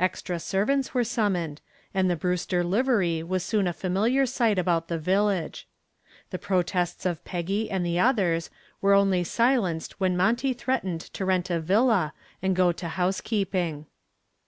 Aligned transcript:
Extra 0.00 0.40
servants 0.40 0.94
were 0.94 1.04
summoned, 1.04 1.60
and 1.92 2.08
the 2.08 2.16
Brewster 2.16 2.64
livery 2.64 3.22
was 3.22 3.42
soon 3.44 3.66
a 3.66 3.72
familiar 3.74 4.24
sight 4.24 4.58
about 4.58 4.88
the 4.88 4.98
village. 4.98 5.68
The 6.30 6.38
protests 6.38 7.04
of 7.04 7.22
Peggy 7.26 7.70
and 7.70 7.84
the 7.84 7.98
others 7.98 8.48
were 8.80 8.94
only 8.94 9.24
silenced 9.24 10.00
when 10.00 10.16
Monty 10.16 10.54
threatened 10.54 11.02
to 11.12 11.26
rent 11.26 11.50
a 11.50 11.60
villa 11.60 12.14
and 12.40 12.56
go 12.56 12.72
to 12.72 12.88
housekeeping. 12.88 13.84